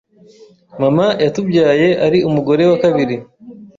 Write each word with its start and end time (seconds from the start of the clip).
Mama 0.81 1.07
yatubyaye 1.23 1.87
ari 2.05 2.19
umugore 2.29 2.63
wa 2.69 2.77
kabiri 2.83 3.15